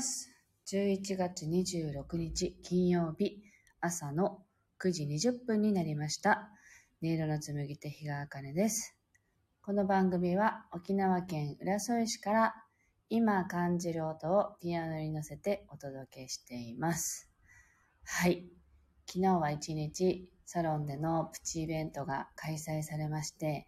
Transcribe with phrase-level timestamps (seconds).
[0.00, 0.30] ます。
[0.68, 3.42] 11月26日金曜日
[3.82, 4.38] 朝の
[4.82, 6.48] 9時20分になりました。
[7.02, 8.96] 音色の紡手日川茜です。
[9.60, 12.54] この番組は沖縄県浦添市から
[13.10, 17.30] 今感じる音をピアノに乗せてお届けしています。
[18.02, 18.48] はい。
[19.06, 23.66] 昨日は一日サロンでのプチイベントが開催されまして、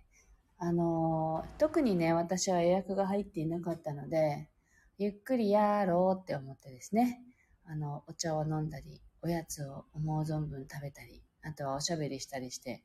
[0.56, 4.48] あのー特にね、私は予約が入っていなかったので、
[5.02, 7.20] ゆっくりやろうって思ってですね、
[7.66, 12.84] あの、お茶を飲んだり、おやつを思う存分食べたり、あとはおしゃべりしたりして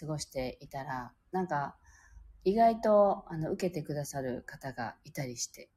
[0.00, 1.76] 過ごしていたら、なんか、
[2.44, 5.68] 意外と、あの、受けてくださる方がいたりして、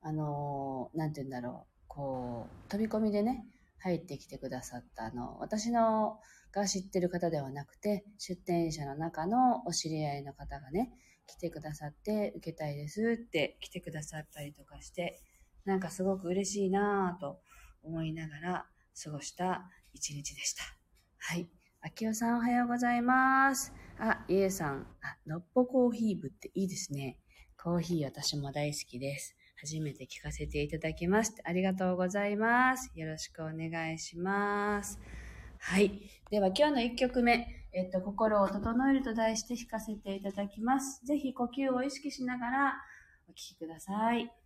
[0.00, 3.44] あのーなんて言うんだろう、こう、飛び込みでね、
[3.78, 6.20] 入ってきてくださった、あの、私の
[6.52, 10.92] が知ってる方ではなくて、出店者の中のお知り合いの方がね、
[11.26, 15.20] 来てくださって、受けたいですって来てくださったりとかして、
[15.64, 17.40] なんかすごく嬉しいなぁと
[17.82, 18.66] 思いながら
[19.02, 20.62] 過ごした一日でした。
[21.18, 21.48] はい。
[21.80, 23.72] あきおさんおはようございます。
[23.98, 27.18] あ、いえさん、あ、のっぽコーヒー部っていいですね。
[27.60, 29.36] コーヒー私も大好きです。
[29.60, 32.90] 初めて聞かせていただきましてありがとうございます。
[32.96, 34.98] よろしくお願いします。
[35.58, 36.10] はい。
[36.30, 41.04] では今日の1曲目、えっと、心を整えると題して弾かせていただきます。
[41.06, 42.74] ぜひ呼吸を意識しながら
[43.28, 44.41] お聴きください。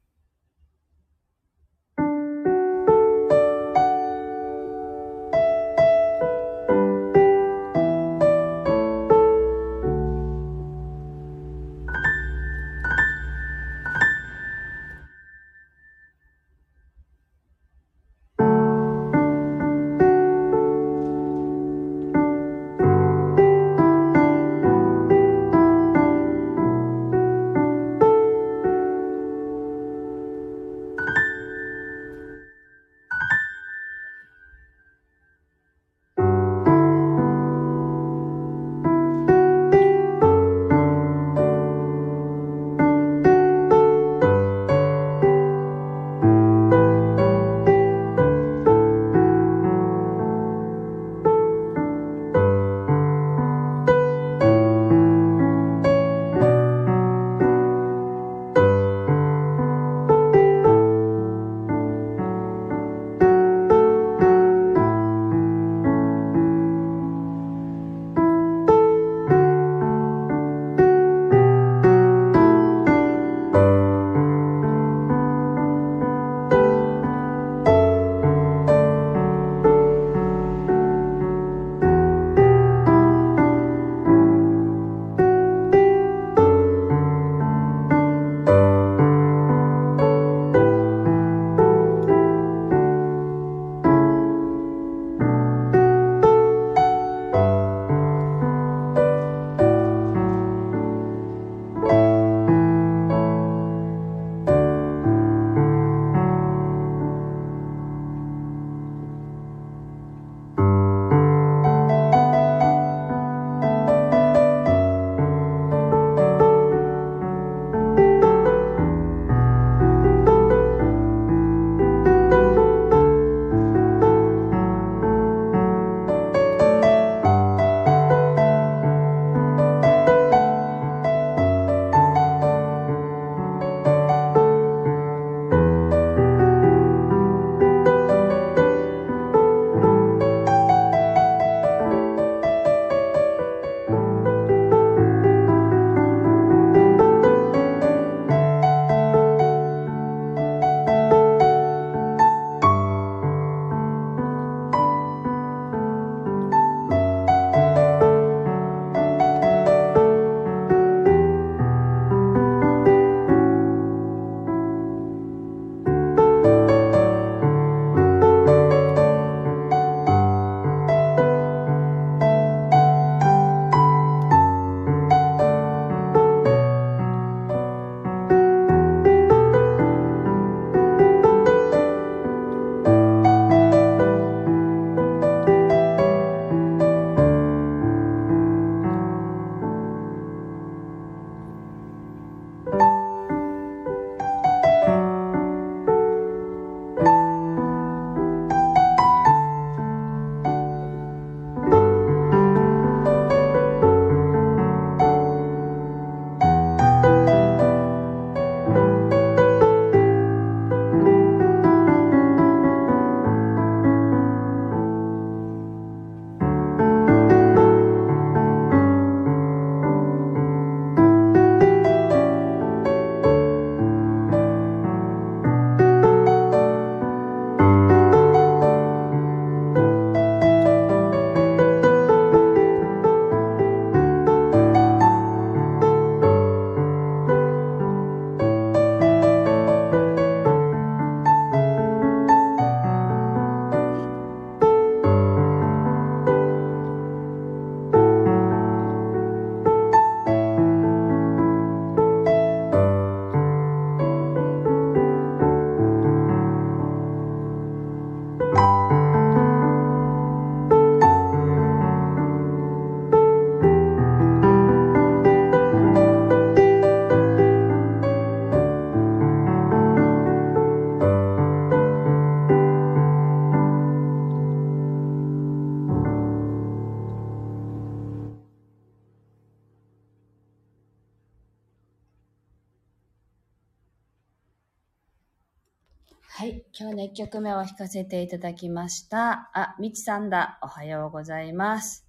[287.07, 289.49] 1曲目を弾かせていただきました。
[289.55, 290.59] あ、みちさんだ。
[290.61, 292.05] おはようございます。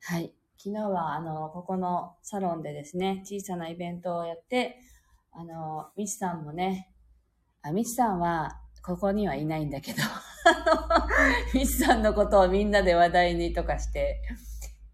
[0.00, 0.32] はい。
[0.56, 4.80] 昨日は、あの、ここのサロンでですね、小さなイベントをやって、
[5.32, 6.90] あの、みちさんもね、
[7.60, 9.98] あ、みちさんは、ここにはいないんだけど、
[10.46, 11.06] あの、
[11.52, 14.22] みちさんのことをみんなで話題にとかして、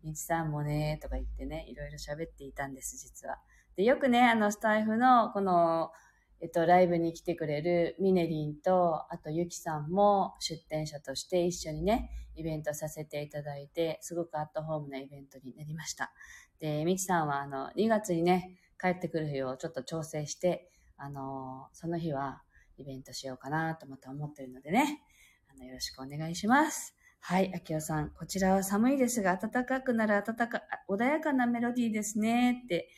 [0.03, 3.39] みちさんもね、とか言ってね、いろいろ喋っていたんです、実は。
[3.77, 5.93] で、よくね、あの、スタイフの、この、
[6.41, 16.13] えっと、ライブに来てくれるミネリンと、あとゆきさんも出展者として一緒にね、イベントさせていただいて、すごくアットホームなイベントになりました。
[16.61, 22.43] で、みちさんはあの、2月にね、帰ってくる日をちょっと調整して、あの、その日は
[22.77, 25.03] イベントしようかなとまた思ってるのでね、
[25.49, 26.95] あの、よろしくお願いします。
[27.21, 32.89] はい、あきおさん、こちらは寒いですが、暖かくなる暖か、穏やかなメロディーですね、って。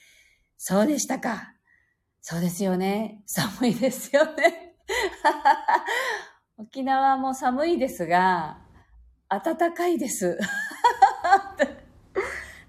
[0.57, 1.58] そうでしたか。
[2.21, 3.23] そうですよね。
[3.27, 4.77] 寒いですよね。
[6.59, 8.59] 沖縄も寒いですが、
[9.29, 10.39] 暖かいです。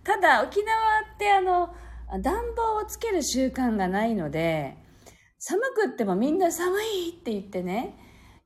[0.03, 1.73] ただ、沖縄ってあの、
[2.21, 4.77] 暖房をつける習慣がないので、
[5.37, 7.97] 寒くってもみんな寒いって言ってね、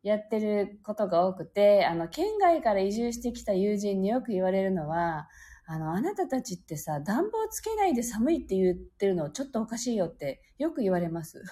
[0.03, 5.27] やってることが多くて、あの、県外から移住してきた友人によく言われるのは、
[5.73, 11.41] あの、あなたたちってさ、暖房つけないで寒いって言ってるのちょっとおかしいよってよく言われます。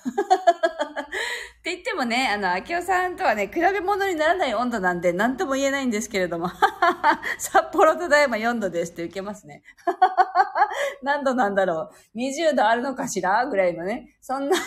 [1.59, 6.49] って言ってもね、あの、秋夫さんとはね、比べ物にならない温度なんで何とも言えないんですけれども、
[7.39, 9.63] 札幌と大山4度ですって受けますね。
[11.01, 13.47] 何度なんだろう ?20 度あるのかしら？
[13.47, 14.57] ぐらいのね、そんな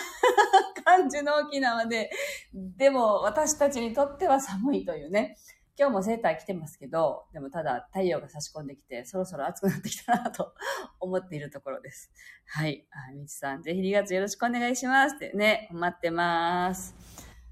[0.83, 2.11] 感じの沖縄で、
[2.53, 5.37] でも私たちにとっては寒いというね。
[5.77, 10.53] 今日もセーター着てますけど、でもただ太陽が差し込んできて、そろそろ暑くなってきたなと
[11.01, 12.11] 思っているところです。
[12.47, 12.87] はい。
[12.91, 16.95] あ、みちさん、ぜひ2月よろしくお願いしますってね、待ってます。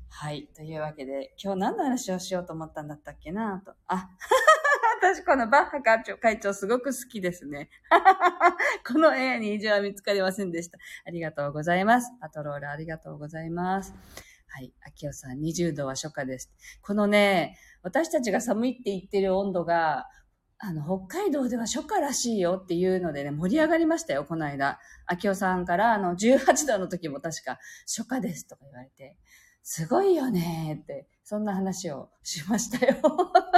[0.09, 0.47] はい。
[0.55, 3.61] というわけで、今日何の話をしようと思ったんだったっけな？
[3.65, 3.73] と。
[3.87, 4.09] あ、
[5.01, 7.69] 私このバッハ会長会長すごく好きですね。
[8.87, 10.77] この絵に異常は見つかりませんでした。
[11.05, 12.09] ありがとうございます。
[12.21, 13.93] パトロールありがとうございます。
[14.55, 14.71] はい。
[14.85, 16.53] 秋代さん、20度は初夏です。
[16.83, 20.05] このね、私たちが寒いって言ってる温度が、
[20.59, 24.79] あの、北海道では初夏らしいよっていうのでね、盛り上がりましたよ、この間。
[25.07, 27.57] 秋代さんから、あの、18度の時も確か、
[27.87, 29.17] 初夏ですとか言われて、
[29.63, 32.97] すごいよねって、そんな話をしましたよ。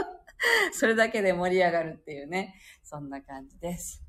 [0.72, 4.02] それだけで盛り上がるっていうね、そんな感じです。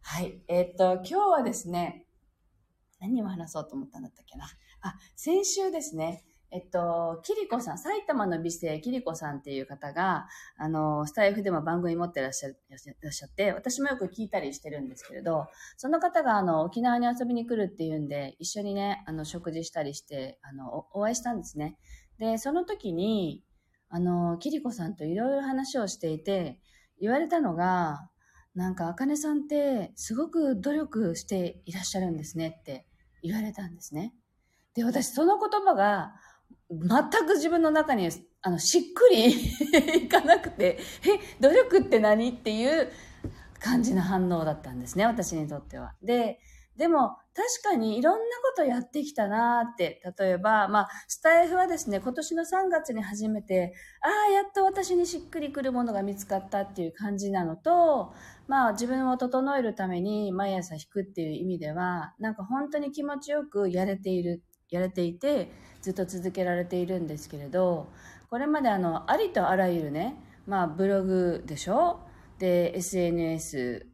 [0.00, 0.42] はい。
[0.48, 2.08] えっ、と、今日はですね、
[2.98, 4.46] 何を話そうと思ったんだったっけな。
[4.80, 10.26] あ、先週ですね、えっと、キリコさん、埼玉の美声キリコさんっていう方が、
[10.58, 12.76] あの、スタイフでも番組持ってらっしゃいら
[13.08, 15.46] っしゃって、私もよく聞いたりしてるんですけれど、
[15.78, 21.78] その方が、あの、沖縄に遊びに来るっていうんで、一緒にね、あの、食事したりして、あの、おお会いしたんですね。
[22.18, 23.42] で、その時に、
[23.88, 26.60] あの、キリコさんといろいろ話をしていて、
[27.00, 28.10] 言われたのが、
[28.54, 32.86] なんか、あかねさんって、すごく努力していらっしゃるんですねって
[33.22, 34.12] 言われたんですね。
[34.74, 36.12] で、私、その言葉が、
[36.80, 38.08] 全く自分の中に、
[38.40, 39.30] あの、しっくり
[40.04, 42.88] いかなくて、え、努力って何っていう
[43.60, 45.94] 感じの反応だったんですね、私にとっては。
[46.02, 46.40] で、
[46.76, 58.14] でも、確かにいろんなことやってきたなーって、例えば、まあ、スタイフはですね、今年の3月に初めて、ああ、やっと私にしっくりくるものが見つかったっていう感じなのと、
[58.48, 65.52] まあ、自分を整えるために毎朝弾くっていう意味では、なんか本当に気持ちよくやれている、やれていて、
[65.82, 67.92] ずっと続けられているんですけれど、
[68.30, 72.00] これまであの、ありとあらゆるね、まあ、ブログでしょ？
[72.38, 73.86] で、SNS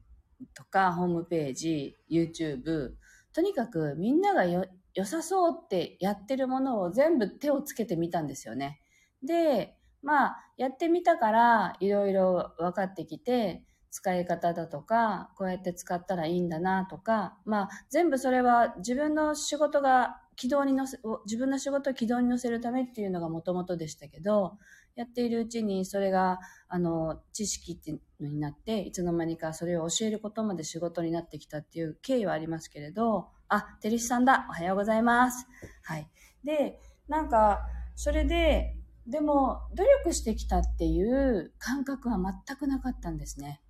[0.54, 2.92] とか、ホームページ、YouTube、
[3.34, 8.80] とにかくみんながよ良さそうってやってるものを全部手をつけてみたんですよね。
[9.22, 24.56] で、まあ、やってみたから、いろいろ分かってきて、使い方だとか、こうやって使ったらいいんだなとか、まあ、全部それは自分の仕事が軌道に乗せ、自分の仕事を軌道に乗せるためっていうのがもともとでしたけど、
[24.94, 34.46] やっているうちにそれが、あの、知識っていうのになって、いつの間にかそれを教えることまで仕事になってきたっていう経緯はありますけれど、あ、てるしさんだ。
[34.48, 35.44] おはようございます。
[35.82, 36.08] はい。
[36.44, 36.78] で、
[37.08, 37.58] なんか、
[37.96, 38.76] それで、
[39.08, 43.60] でも、努力してきたっていう感覚は全くなかったんですね。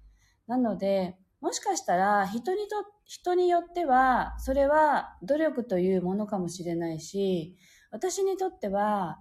[0.46, 7.56] なので、もしかしたら人にと、人によっては、それは努力というものかもしれないし、
[7.90, 9.20] 私にとっては、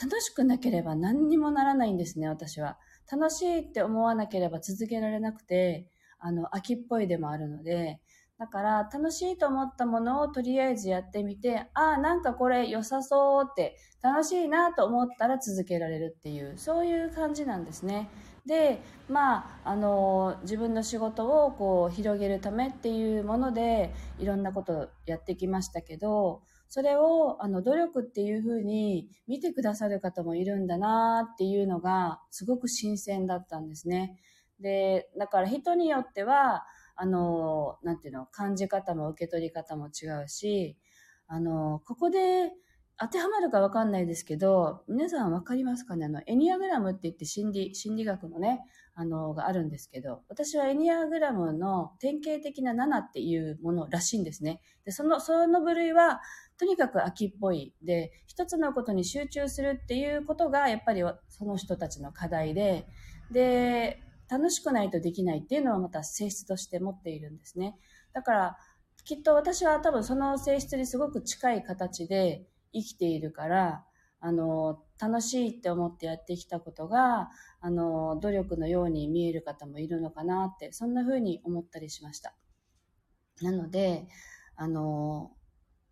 [0.00, 2.78] 楽しくなければ何にもならないんですね、私は。
[3.10, 8.00] 楽しいって思わなければ続けられなくて、あの、秋っぽいでもあるので、
[8.38, 18.10] だから楽しいと思ったものをとりあえずやってみて、ああ、なんかこれ良さそうって楽しいなと思ったら続けられるっていう、そういう感じなんですね。
[18.46, 34.16] で、まあ、あの、自分の仕事をこう広げるためっていうもので、いろんなことをやってきましたけど、それを、あの、努力っていうふうに見てくださる方もいるんだなっていうのが、すごく新鮮だったんですね。
[34.60, 40.76] で、だから人によっては、あの、なんていうの、感じ方も受け取り方も違うし、
[41.26, 42.52] あの、ここで
[42.98, 46.06] 当てはまるかわかんないですけど、皆さんわかりますかね？
[46.06, 48.60] あの、エニアグラムって言って心理、心理学のね、
[48.94, 54.62] あの、があるんですけど、私はエニアグラムの典型的な7っていうものらしいんですね。
[54.86, 56.22] で、その、その部類は、
[56.58, 57.74] とにかく秋っぽい。
[57.82, 62.86] で、一つのことに集中するっていうことが、やっぱりその人たちの課題で、
[63.30, 67.76] で、楽しくないとできないっていうのはまた性質として持っているんですね。
[68.14, 68.56] だから、
[69.04, 73.84] きっと私は多分その性質にすごく近い形で生きているから、
[74.20, 77.30] あの、楽しいって思ってやってきたことが、
[77.60, 82.34] あの、努力のように見える方もいるのかなって、そんな風に思ったりしました。
[83.42, 84.08] なので、
[84.56, 85.32] あの、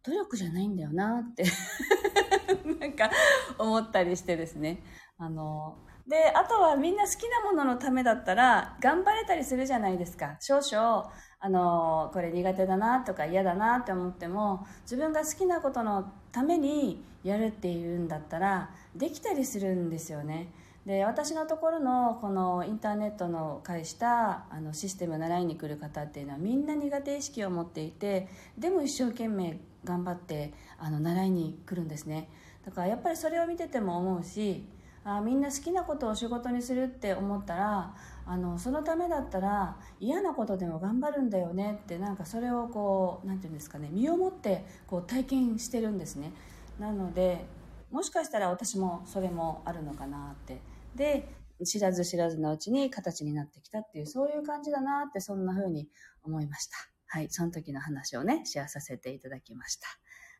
[0.03, 1.45] 努力じゃないんだよなって
[2.81, 3.11] なんか
[3.59, 4.83] 思ったりしてですね。
[5.17, 10.37] あの、で、あとはみんな好きなもののためだったら、頑張れたりするじゃないですか。
[10.41, 20.53] 少々、あの、これ苦手だなとか嫌だなって思っても、自分が好きなことのためにやるっていうんだったら、できたりするんですよね。
[20.85, 32.29] で、私のところのこのインターネットの介したあのシステム習いに来る方っていうのはみんな苦手意識を持っていて、でも一生懸命頑張ってあの習いに来るんですね。
[32.67, 34.67] だからやっぱりそれを見てても思うし、
[35.05, 37.95] あみんな好きなことを仕事にするって思ったら
[38.27, 46.33] あのそのためだったら嫌なことでも頑張るんだよねってなんかそれをこう何て言うんですかね身をもってこう体験してるんですね。
[46.79, 47.45] なので
[47.91, 50.61] もしかしたら私もそれもあるのかなって。
[50.97, 51.29] で
[51.65, 55.89] 知らず知らずのうちに形になってきたっていうそういう感じだなってそんな風に
[56.25, 56.77] 思いました。
[57.07, 59.87] はいその時の話をねシェアさせていただきました。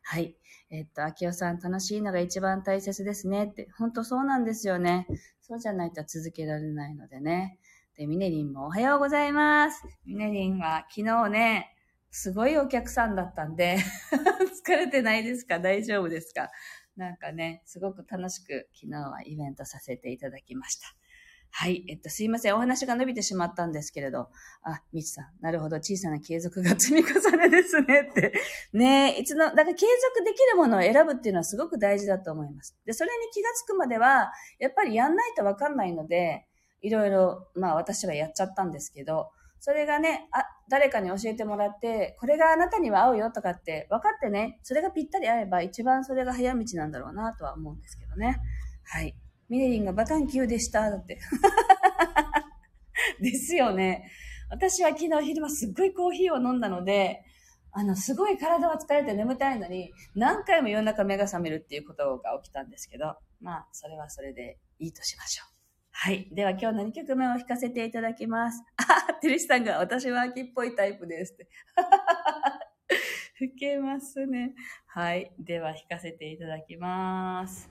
[0.07, 0.35] はい。
[0.69, 3.67] えっと、秋代さん、楽しいのが一番大切ですねって。
[3.75, 5.07] 本当そうなんですよね。
[5.41, 7.57] そうじゃないと続けられないのでね。
[7.97, 9.83] で、ミネリンもおはようございます。
[10.05, 11.75] ミネリンは昨日ね、
[12.11, 13.77] すごいお客さんだったんで
[14.65, 15.59] 疲れてないですか？
[15.59, 16.51] 大丈夫ですか？
[16.95, 20.87] なんかね、すごく楽しく昨日はイベントさせていただきました。
[21.57, 21.85] はい。
[21.87, 22.55] えっと、すいません。
[22.55, 24.27] お話が伸びてしまったんですけれど。
[24.61, 25.25] あ、みちさん。
[25.39, 25.77] なるほど。
[25.77, 28.33] 小さな継続が積み重ねですねって。
[28.73, 32.77] ねえ、いつの、だから継続できるものを選ぶっていうのはすごく大事だと思います。
[32.85, 36.45] で、それに気がつくまでは、やっぱりやんないとわかんないので、
[36.81, 39.31] いろいろ、まあ私はやっちゃったんですけど、
[39.61, 48.41] それがね、あ、誰かに教えてもらって、これがあなたには合うよとかって分かってね、それがぴったり合えば一番それが早道なんだろうなとは思うんですけどね。
[48.83, 49.15] はい。
[49.49, 50.89] ミネリンがバタン級でした。
[50.89, 51.19] だって。
[53.21, 54.09] ですよね。
[54.49, 57.23] 私は昨日昼間すっごいコーヒーを飲んだので、
[57.71, 65.55] あの、すごい体は疲れて眠たいのに、何回も夜中目が覚めるっていうことが起きたんですけど、まあ、それはそれでいいとしましょう。
[65.91, 66.27] はい。
[66.31, 68.63] では今日の2曲目を弾かせていただきます。
[68.77, 71.47] あ、テリシさんが私は秋っぽいタイプですって。
[73.37, 74.53] 吹けますね。
[74.87, 75.33] はい。
[75.39, 77.69] では弾かせていただきます。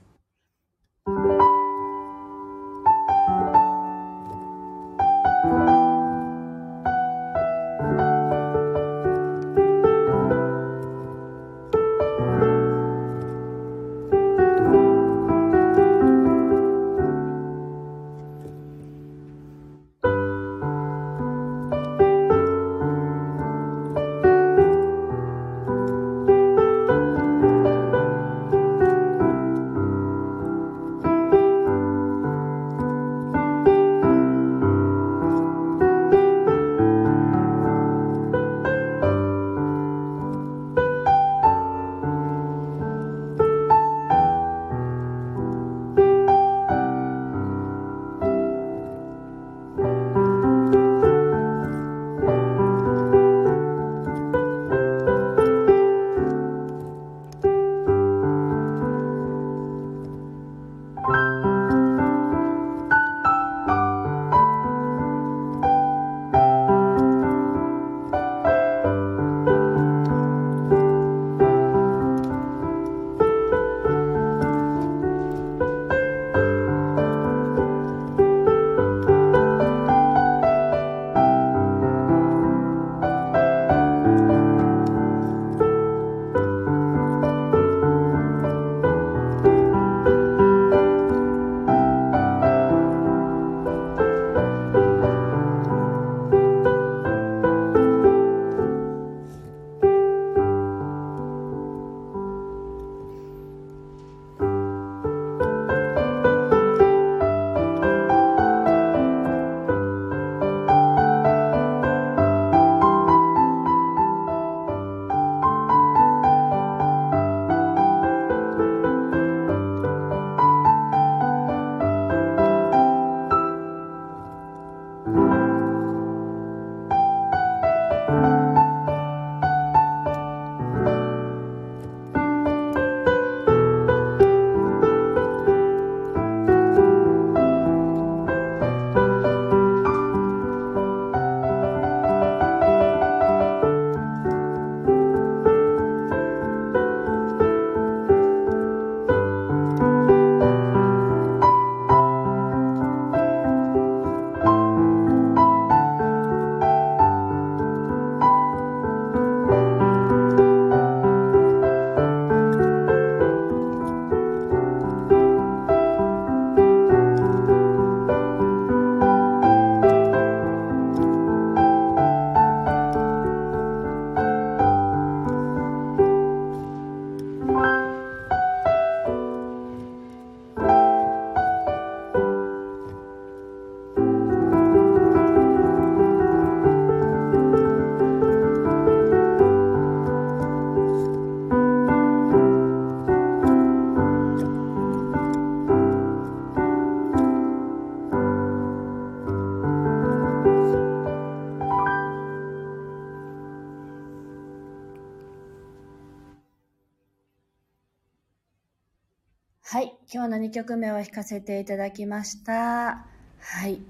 [210.45, 213.07] 2曲目を弾かせていただきました。
[213.39, 213.81] はい。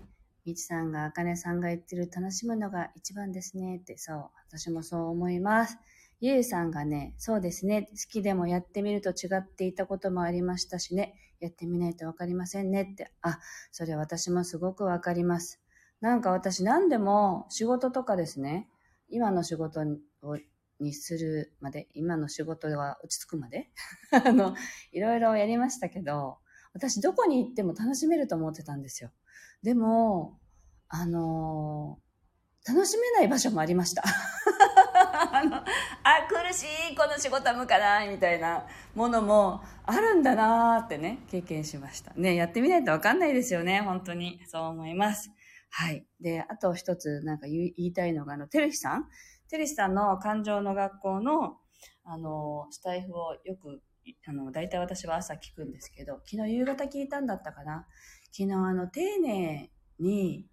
[0.46, 4.30] みちさんが、あかねさんが言ってる楽しむのが一番ですねって、そう。
[4.48, 5.78] 私もそう思います。
[6.22, 7.90] ゆうさんがね、そうですね。
[7.92, 11.16] 好きでもやってみると違っていたこともありましたしね。
[11.42, 13.12] やってみないとわかりませんねって。
[13.22, 13.38] あ、
[13.74, 15.62] それ私もすごくわかります。
[16.00, 18.70] なんか私何でも仕事とかですね。
[19.10, 20.38] 今の仕事を
[20.80, 23.72] にするまで、今の仕事が落ち着くまで、
[24.12, 24.56] あの、
[24.92, 26.40] いろいろやりましたけど、
[26.76, 29.10] 私どこに行っても楽しめると思ってたんですよ。
[29.64, 30.38] でも、
[30.90, 34.04] あのー、楽しめない場所もありました。
[35.32, 35.64] あの、あ、
[36.28, 42.14] 苦しい、この仕事は向かない、みたいなものもあるんだなーってね、経験しました。
[42.16, 44.42] ね、やってみないとわかんないですよね、本当に。
[44.48, 45.32] そう思います。
[45.70, 46.06] はい。
[46.20, 49.10] で、あと一つなんか言いたいのが、あの、てるひさん
[49.48, 51.58] テリスさんの感情の学校の、
[52.04, 53.82] あの、スタイフをよく、
[54.28, 57.88] あの、大体私は朝聞くんですけど、昨日夕方聞いたんだったかな？
[58.32, 60.48] 昨日あの、丁寧に、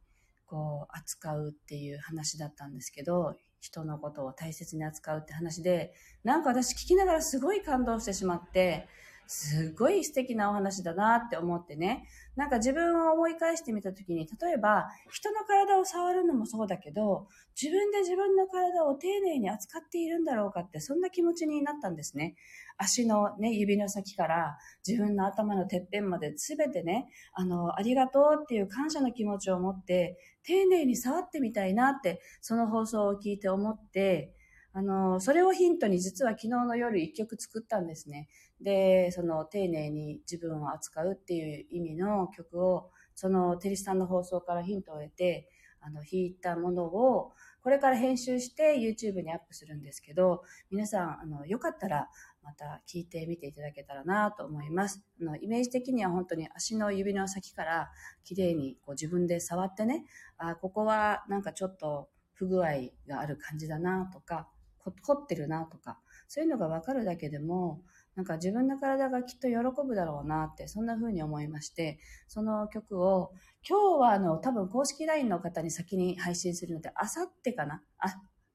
[0.47, 5.93] こう、扱うっていう話だったんですけど、人のことを大切に扱うって話で、
[6.25, 8.89] なんか私聞きながらすごい感動してしまって、
[9.29, 12.07] すごい素敵なお話だなって思ってね。
[12.35, 17.29] なんか自分を思い返してみたときに、例えば人の体を触るのもそうだけど、
[17.61, 22.35] 自分で自分の体を丁寧に扱っているんだろうかって、そんな気持ちになったんですね。
[22.83, 34.35] 足のね、指の先から自分の頭のてっぺんまで全てね、あの、ありがとうっていう感謝の気持ちを持って、丁寧に触ってみたいなって、その放送を聞いて思って、
[34.75, 38.29] あの、それをヒントに実は昨日の夜一曲作ったんですね。
[38.61, 45.51] で、その丁寧に自分を扱うっていう意味の曲を、そのテリスさんの放送からヒントを得て、
[45.83, 52.09] あの、弾いたものを、これから編集して YouTube にアップするんですけど、皆さん、あの、よかったら、
[52.43, 55.03] また聞いてみていただけたらなと思います。
[55.21, 57.91] あの、イメージ的には本当に足の指の先から
[58.25, 60.05] 綺麗にこう自分で触ってね、
[60.39, 62.71] あ、ここはなんかちょっと不具合
[63.07, 64.49] がある感じだなとか、
[64.85, 67.83] 凝ってるなとか、そういうのがわかるだけでも、
[68.17, 69.55] なんか自分の体がきっと喜
[69.87, 73.33] ぶだろうなって、そんな風に思いまして、その曲を、
[73.67, 77.81] 今日はあの、多分公式 LINE の方に先に配信するので、あさってかな？
[77.99, 78.09] あ、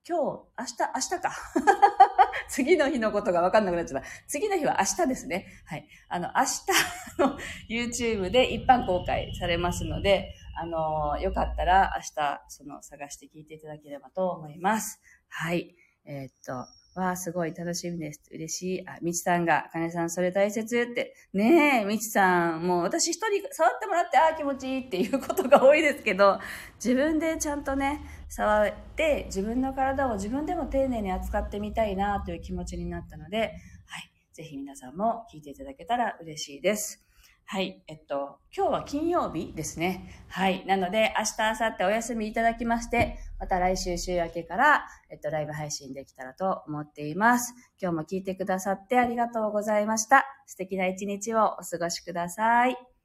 [0.05, 0.21] 今日、
[0.59, 1.31] 明日、明日か。
[2.49, 4.07] 次の日のことがわかんなくなっちゃった。
[4.27, 5.47] 次の日は明日ですね。
[5.65, 5.87] はい。
[6.09, 7.37] あの、明日の
[7.69, 15.01] YouTube で一般公開されますので、あの、よかったら明日、その、探して聞いていただければと思います。
[15.29, 15.75] はい。
[16.05, 16.67] えー、っと、
[16.99, 18.23] わあ、すごい楽しみです。
[18.31, 18.87] 嬉しい。
[18.87, 21.13] あ、みちさんが、かねさんそれ大切って。
[21.31, 26.39] ねえ、みちさん、もう私一人触ってもらって、ああ、気持ちいいっていうことが多いですけど、
[26.83, 33.53] 自分でちゃんとね、触って、自分の体を自分でも丁寧に扱ってみたいなという気持ちになったので、
[33.85, 34.11] はい。
[34.33, 37.07] ぜひ皆さんも聞いていただけたら嬉しいです。
[37.49, 37.81] はい。
[37.87, 40.25] えっと、今日は金曜日ですね。
[40.27, 40.65] はい。
[40.65, 47.53] なので、明日、明後日お休みいただきまして、また来週週明けから、えっと、ライブ配信できたらと思っています。
[47.81, 50.25] 今日も聞いてくださってありがとうございました。
[50.45, 52.96] 素敵な一日をお過ごしください。